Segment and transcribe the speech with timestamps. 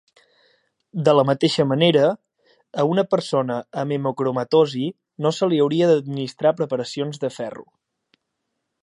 [1.07, 2.07] De la mateixa manera,
[2.83, 4.89] a una persona amb hemocromatosi
[5.27, 7.69] no se li hauria d'administrar preparacions de ferro.